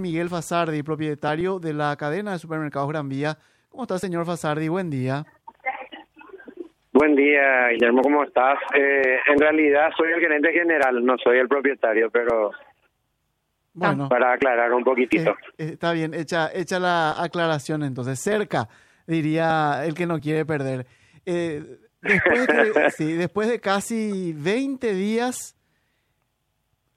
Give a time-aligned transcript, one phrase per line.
[0.00, 3.38] Miguel Fasardi, propietario de la cadena de supermercados Gran Vía.
[3.68, 4.68] ¿Cómo está, señor Fasardi?
[4.68, 5.24] Buen día.
[6.92, 8.58] Buen día, Guillermo, ¿cómo estás?
[8.74, 12.52] Eh, en realidad soy el gerente general, no soy el propietario, pero
[13.74, 15.32] bueno, para aclarar un poquitito.
[15.32, 18.18] Eh, eh, está bien, hecha, hecha la aclaración entonces.
[18.18, 18.68] Cerca,
[19.06, 20.86] diría el que no quiere perder.
[21.24, 25.55] después, de, sí, después de casi 20 días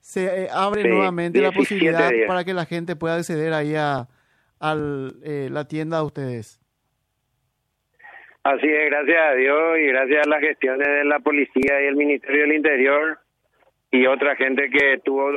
[0.00, 4.08] se eh, abre nuevamente la posibilidad para que la gente pueda acceder ahí a,
[5.22, 6.60] eh, la tienda de ustedes.
[8.42, 11.96] Así es, gracias a Dios y gracias a las gestiones de la policía y el
[11.96, 13.18] Ministerio del Interior
[13.90, 15.30] y otra gente que tuvo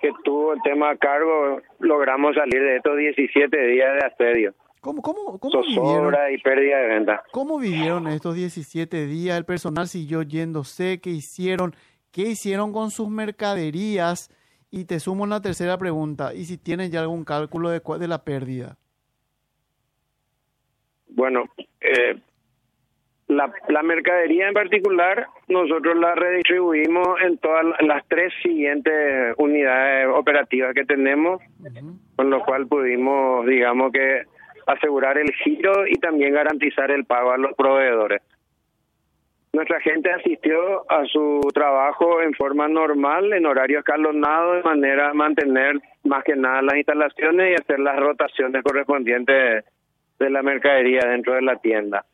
[0.00, 4.54] que tuvo el tema a cargo, logramos salir de estos 17 días de asedio.
[4.80, 6.14] ¿Cómo, cómo, cómo vivieron?
[6.32, 7.22] y pérdida de venta.
[7.32, 9.36] ¿Cómo vivieron estos 17 días?
[9.36, 11.00] ¿El personal siguió yéndose?
[11.02, 11.74] ¿Qué hicieron?
[12.12, 14.30] ¿Qué hicieron con sus mercaderías?
[14.70, 18.24] Y te sumo una tercera pregunta, ¿y si tienen ya algún cálculo de, de la
[18.24, 18.76] pérdida?
[21.08, 21.44] Bueno,
[21.80, 22.20] eh,
[23.26, 30.72] la, la, mercadería en particular, nosotros la redistribuimos en todas las tres siguientes unidades operativas
[30.72, 31.42] que tenemos,
[32.14, 34.22] con lo cual pudimos, digamos que,
[34.66, 38.22] asegurar el giro y también garantizar el pago a los proveedores.
[39.52, 45.14] Nuestra gente asistió a su trabajo en forma normal, en horario escalonado, de manera a
[45.14, 49.64] mantener más que nada las instalaciones y hacer las rotaciones correspondientes
[50.20, 52.04] de la mercadería dentro de la tienda.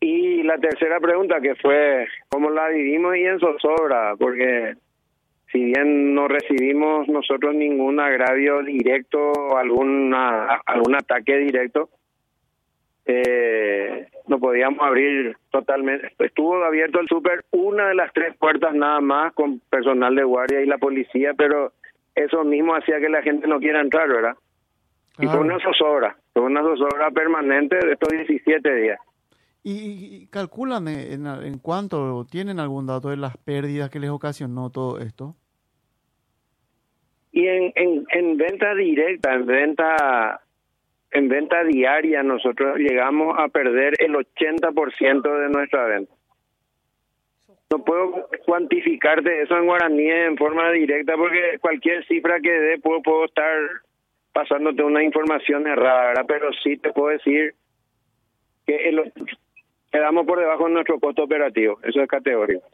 [0.00, 4.14] Y la tercera pregunta que fue, ¿cómo la vivimos y en zozobra?
[4.16, 4.74] Porque
[5.50, 11.88] si bien no recibimos nosotros ningún agravio directo o alguna, algún ataque directo,
[13.06, 16.12] eh, no podíamos abrir totalmente.
[16.18, 20.60] Estuvo abierto el súper una de las tres puertas nada más con personal de guardia
[20.60, 21.72] y la policía, pero
[22.14, 24.34] eso mismo hacía que la gente no quiera entrar, ¿verdad?
[25.18, 28.98] Y fue una zozobra, fue una zozobra permanente de estos 17 días.
[29.62, 34.98] ¿Y, calculan en, en cuánto tienen algún dato de las pérdidas que les ocasionó todo
[34.98, 35.36] esto?
[37.34, 40.40] Y en, en, en venta directa, en venta
[41.14, 46.12] en venta diaria nosotros llegamos a perder el 80% de nuestra venta.
[47.70, 53.00] No puedo cuantificarte eso en guaraní en forma directa porque cualquier cifra que dé puedo,
[53.00, 53.56] puedo estar
[54.32, 56.24] pasándote una información errada.
[56.26, 57.54] Pero sí te puedo decir
[58.66, 59.12] que el,
[59.90, 61.78] quedamos por debajo de nuestro costo operativo.
[61.84, 62.66] Eso es categórico.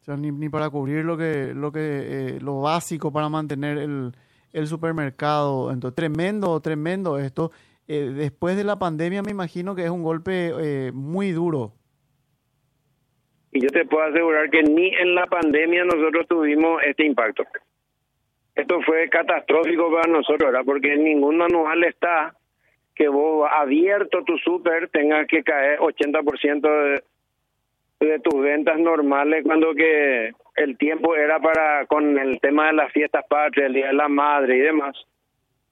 [0.00, 3.78] O sea, ni, ni para cubrir lo que lo que eh, lo básico para mantener
[3.78, 4.12] el,
[4.52, 5.70] el supermercado.
[5.70, 7.50] Entonces, tremendo, tremendo esto.
[7.88, 11.72] Eh, después de la pandemia me imagino que es un golpe eh, muy duro.
[13.52, 17.44] Y yo te puedo asegurar que ni en la pandemia nosotros tuvimos este impacto.
[18.54, 20.64] Esto fue catastrófico para nosotros, ¿verdad?
[20.64, 22.34] Porque en ningún manual está
[22.94, 26.60] que vos abierto tu super tengas que caer 80%
[28.00, 32.72] de, de tus ventas normales cuando que el tiempo era para con el tema de
[32.72, 34.96] las fiestas patrias, el Día de la Madre y demás.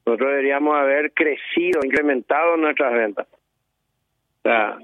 [0.06, 3.26] Nosotros deberíamos haber crecido, incrementado nuestras ventas.
[3.26, 4.78] O sea,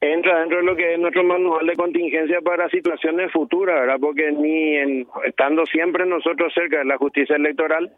[0.00, 3.98] entra dentro de lo que es nuestro manual de contingencia para situaciones futuras, ¿verdad?
[4.00, 7.92] Porque ni en, estando siempre nosotros cerca de la justicia electoral,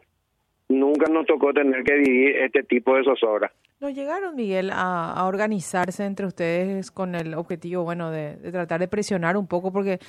[0.69, 3.51] nunca nos tocó tener que vivir este tipo de zozobra.
[3.79, 8.87] ¿No llegaron, Miguel, a, organizarse entre ustedes con el objetivo, bueno, de, de, tratar de
[8.87, 9.71] presionar un poco?
[9.71, 9.99] Porque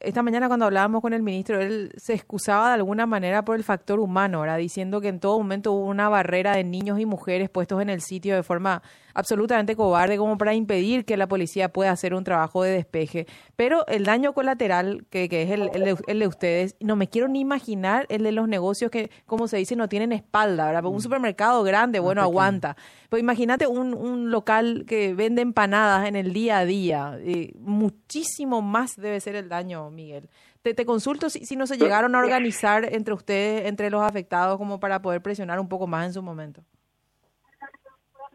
[0.00, 3.64] esta mañana cuando hablábamos con el ministro, él se excusaba de alguna manera por el
[3.64, 4.58] factor humano, ¿verdad?
[4.58, 8.00] Diciendo que en todo momento hubo una barrera de niños y mujeres puestos en el
[8.00, 8.82] sitio de forma
[9.18, 13.26] absolutamente cobarde como para impedir que la policía pueda hacer un trabajo de despeje.
[13.56, 17.40] Pero el daño colateral, que, que es el, el, de, ustedes, no me quiero ni
[17.40, 20.84] imaginar el de los negocios que, como se dice, no tienen espalda, ¿verdad?
[20.84, 21.00] un mm.
[21.00, 22.76] supermercado grande, bueno, aguanta.
[23.08, 27.18] Pues imagínate un, un local que vende empanadas en el día a día.
[27.20, 30.28] Eh, muchísimo más debe ser el daño, Miguel.
[30.62, 34.58] Te, te consulto si, si no se llegaron a organizar entre ustedes, entre los afectados,
[34.58, 36.62] como para poder presionar un poco más en su momento.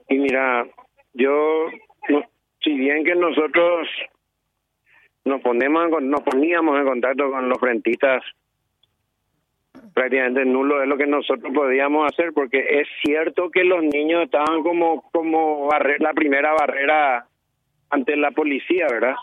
[0.10, 0.66] Y mira,
[1.14, 1.68] yo,
[2.64, 3.88] si bien que nosotros
[5.26, 8.24] nos ponemos, nos poníamos en contacto con los frentistas,
[9.94, 14.64] prácticamente nulo es lo que nosotros podíamos hacer, porque es cierto que los niños estaban
[14.64, 15.70] como, como
[16.00, 17.28] la primera barrera
[17.90, 19.16] ante la policía, ¿verdad?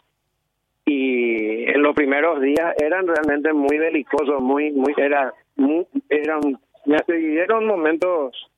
[0.86, 6.40] Y en los primeros días eran realmente muy belicosos, muy, muy, era, muy, eran,
[6.86, 8.50] me vivieron momentos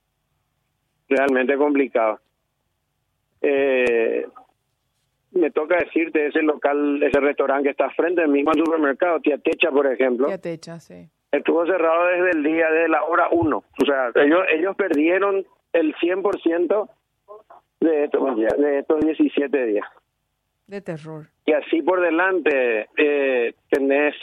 [1.09, 2.21] realmente complicado.
[3.41, 4.27] Eh,
[5.33, 9.71] me toca decirte ese local, ese restaurante que está frente al mismo supermercado, Tía Techa,
[9.71, 10.27] por ejemplo.
[10.27, 11.09] Tía Techa, sí.
[11.31, 13.57] Estuvo cerrado desde el día, de la hora 1.
[13.57, 16.89] O sea, ellos, ellos perdieron el 100%
[17.81, 19.87] de estos, de estos 17 días.
[20.73, 21.27] De terror.
[21.45, 24.15] Y así por delante eh, tenés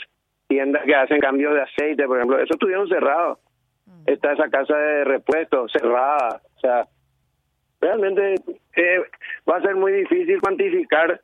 [0.48, 2.40] tiendas que hacen cambios de aceite, por ejemplo.
[2.40, 3.38] Eso estuvieron cerrados.
[3.86, 4.02] Mm.
[4.06, 6.42] Está esa casa de repuesto cerrada.
[6.56, 6.88] O sea,
[7.80, 8.34] realmente
[8.74, 9.00] eh,
[9.48, 11.20] va a ser muy difícil cuantificar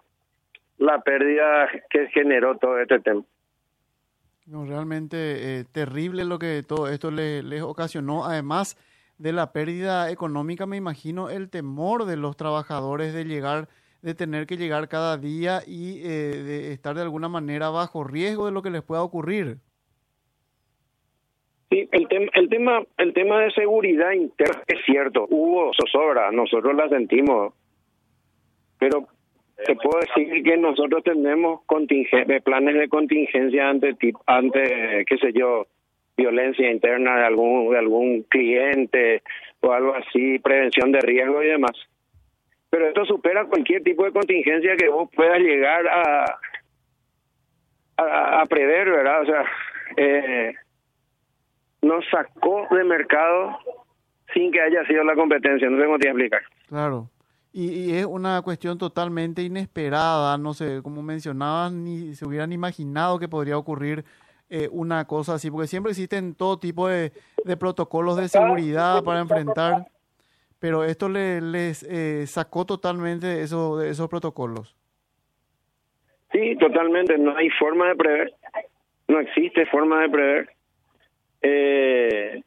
[0.78, 3.24] la pérdida que generó todo este tema.
[4.46, 5.16] No, realmente
[5.58, 8.26] eh, terrible lo que todo esto les, les ocasionó.
[8.26, 8.76] Además
[9.18, 13.66] de la pérdida económica, me imagino el temor de los trabajadores de llegar,
[14.06, 18.46] de tener que llegar cada día y eh, de estar de alguna manera bajo riesgo
[18.46, 19.56] de lo que les pueda ocurrir.
[21.70, 26.76] Sí, el, tema, el tema, el tema de seguridad interna es cierto, hubo zozobra, nosotros
[26.76, 27.52] la sentimos,
[28.78, 29.08] pero
[29.66, 31.62] te puedo decir que nosotros tenemos
[32.44, 35.66] planes de contingencia ante, ante, qué sé yo,
[36.16, 39.22] violencia interna de algún, de algún cliente
[39.62, 41.72] o algo así, prevención de riesgo y demás.
[42.70, 46.38] Pero esto supera cualquier tipo de contingencia que vos puedas llegar a,
[47.96, 49.22] a, prever, ¿verdad?
[49.22, 49.44] O sea,
[49.96, 50.54] eh,
[51.82, 53.58] nos sacó de mercado
[54.34, 56.42] sin que haya sido la competencia, no sé cómo te explicar.
[56.68, 57.08] Claro.
[57.58, 63.28] Y, es una cuestión totalmente inesperada, no sé, como mencionabas, ni se hubieran imaginado que
[63.28, 64.04] podría ocurrir
[64.50, 67.12] eh, una cosa así, porque siempre existen todo tipo de,
[67.58, 69.86] protocolos de seguridad para enfrentar,
[70.58, 74.76] pero esto le, les eh, sacó totalmente eso, de esos protocolos.
[76.32, 78.34] Sí, totalmente, no hay forma de prever,
[79.08, 80.50] no existe forma de prever.
[81.42, 82.42] Eh,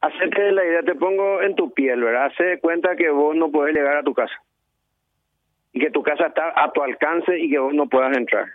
[0.00, 2.26] de la idea, te pongo en tu piel, ¿verdad?
[2.26, 4.34] Hace cuenta que vos no puedes llegar a tu casa
[5.72, 8.46] y que tu casa está a tu alcance y que vos no puedas entrar.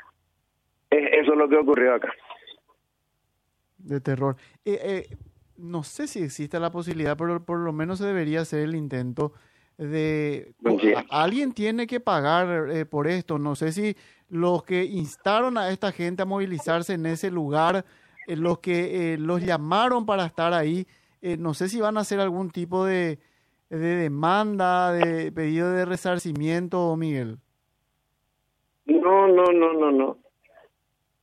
[0.89, 2.11] eso es lo que ocurrió acá.
[3.77, 4.35] De terror.
[4.65, 5.03] Eh, eh,
[5.57, 9.33] no sé si existe la posibilidad, pero por lo menos se debería hacer el intento
[9.77, 10.53] de...
[11.09, 13.39] alguien tiene que pagar eh, por esto.
[13.39, 13.95] No sé si
[14.29, 17.85] los que instaron a esta gente a movilizarse en ese lugar,
[18.27, 20.87] los que los llamaron para estar ahí,
[21.21, 23.17] eh, no sé si van a hacer algún tipo de,
[23.69, 27.37] demanda, de pedido de resarcimiento, Miguel.
[28.85, 30.17] No, no, no, no, no.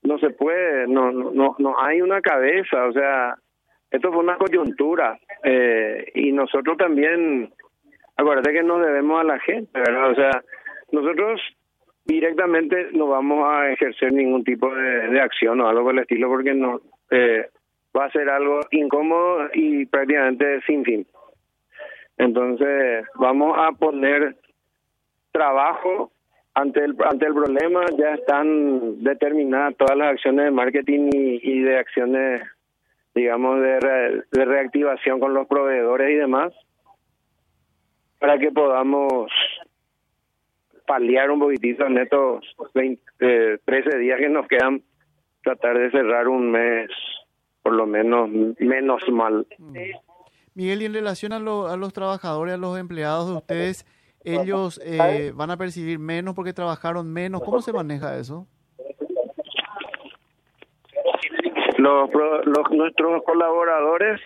[0.02, 3.38] No se puede, no, no, no hay una cabeza, o sea,
[3.92, 7.52] esto fue una coyuntura eh, y nosotros también,
[8.16, 10.10] acuérdate que nos debemos a la gente, ¿verdad?
[10.10, 10.42] O sea,
[10.90, 11.40] nosotros
[12.04, 16.54] directamente no vamos a ejercer ningún tipo de, acción o algo por el estilo porque
[16.54, 16.80] no
[17.10, 17.46] eh,
[17.96, 21.06] va a ser algo incómodo y prácticamente sin fin.
[22.18, 24.36] Entonces, vamos a poner
[25.32, 26.12] trabajo
[26.54, 31.78] ante el ante el problema, ya están determinadas todas las acciones de marketing y, de
[31.78, 32.42] acciones,
[33.14, 36.52] digamos, de, de reactivación con los proveedores y demás,
[38.18, 39.30] para que podamos
[40.86, 42.44] paliar un poquitito en estos
[42.74, 44.82] 20, 13 eh, días que nos quedan,
[45.42, 46.90] tratar de cerrar un mes
[47.62, 48.28] por lo menos
[48.58, 49.46] menos mal.
[50.54, 53.86] Miguel, y en relación a, a los trabajadores, a los empleados de ustedes,
[54.24, 57.42] ellos eh, van a percibir menos porque trabajaron menos.
[57.42, 58.46] ¿Cómo se maneja eso?
[61.82, 62.10] Los,
[62.44, 64.20] los nuestros colaboradores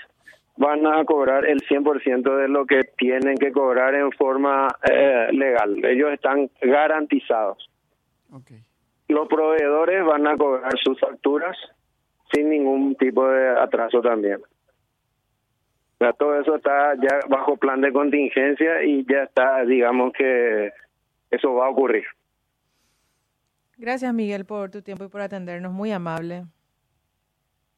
[0.58, 5.82] van a cobrar el 100% de lo que tienen que cobrar en forma eh, legal.
[5.82, 7.70] Ellos están garantizados.
[9.08, 11.56] Los proveedores van a cobrar sus facturas
[12.30, 14.42] sin ningún tipo de atraso también.
[16.18, 20.72] todo eso está ya bajo plan de contingencia y ya está, digamos que
[21.30, 22.04] eso va a ocurrir.
[23.78, 26.44] Gracias Miguel por tu tiempo y por atendernos, muy amable.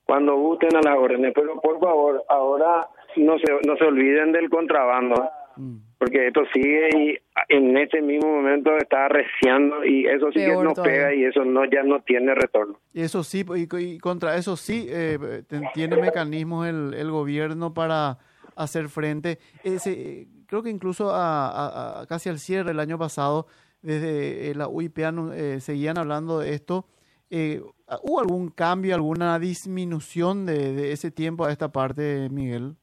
[0.08, 4.50] Cuando gusten a las órdenes, pero por favor, ahora no se, no se olviden del
[4.50, 5.14] contrabando.
[5.56, 10.54] Mm porque esto sigue y en este mismo momento está arreciando y eso sí que
[10.54, 12.78] nos pega y eso no ya no tiene retorno.
[12.92, 15.42] Y eso sí, y, contra eso sí eh,
[15.74, 18.18] tiene mecanismos el, el gobierno para
[18.54, 19.38] hacer frente.
[19.64, 23.48] Ese, creo que incluso a, casi al cierre del año pasado,
[23.82, 26.86] desde eh, la UIP eh, seguían hablando de esto.
[27.30, 27.60] Eh,
[28.02, 32.74] ¿Hubo algún cambio, alguna disminución de, de ese tiempo a esta parte, Miguel?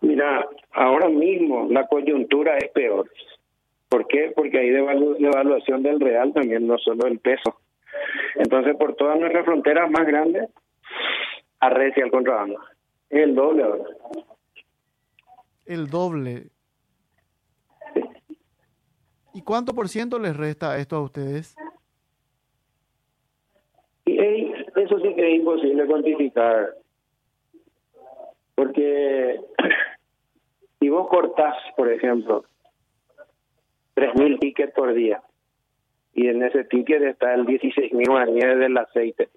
[0.00, 3.10] Mira, ahora mismo la coyuntura es peor.
[3.88, 4.32] ¿Por qué?
[4.34, 7.60] Porque hay devaluación del real también, no solo el peso.
[8.34, 10.50] Entonces, por todas nuestras fronteras más grandes,
[11.60, 12.58] arrecia el contrabando.
[13.08, 13.84] Es el doble ahora.
[15.64, 16.48] El doble.
[19.32, 21.56] ¿Y cuánto por ciento les resta esto a ustedes?
[24.04, 24.52] Y,
[24.84, 26.74] eso sí que es imposible cuantificar.
[28.54, 29.40] Porque
[30.80, 32.44] si vos cortás, por ejemplo,
[33.96, 35.22] 3.000 tickets por día,
[36.14, 39.28] y en ese ticket está el 16.000 guaraníes del aceite,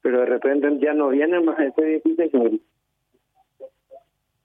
[0.00, 2.60] pero de repente ya no viene más ese 16.000.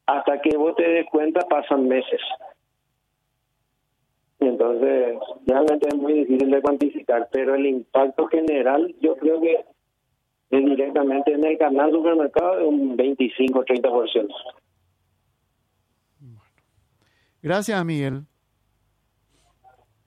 [0.06, 2.20] Hasta que vos te des cuenta pasan meses.
[4.42, 9.64] Y entonces, realmente es muy difícil de cuantificar, pero el impacto general yo creo que
[10.58, 14.28] es directamente en el canal supermercado de un 25-30%.
[17.42, 18.24] Gracias, Miguel.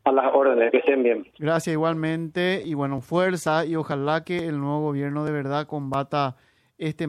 [0.04, 1.26] A las órdenes, que estén bien.
[1.38, 6.36] Gracias igualmente y bueno, fuerza y ojalá que el nuevo gobierno de verdad combata
[6.78, 7.04] este